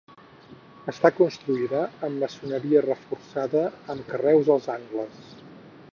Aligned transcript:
Està 0.93 1.11
construïda 1.17 1.83
amb 2.07 2.23
maçoneria 2.25 2.83
reforçada 2.87 3.61
amb 3.95 4.11
carreus 4.15 4.51
als 4.57 4.71
angles. 4.81 5.35